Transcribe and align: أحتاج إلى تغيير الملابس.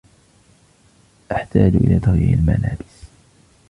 أحتاج 1.31 1.75
إلى 1.75 1.99
تغيير 1.99 2.33
الملابس. 2.33 3.03